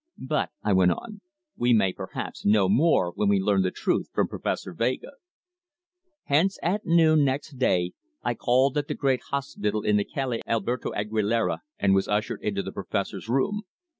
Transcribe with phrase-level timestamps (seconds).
[0.17, 1.21] But," I went on,
[1.55, 5.11] "we may perhaps know more when we learn the truth from Professor Vega."
[6.23, 7.91] Hence at noon next day
[8.23, 12.63] I called at the great hospital in the Calle Alberto Aguilera, and was ushered into
[12.63, 13.61] the Professor's room.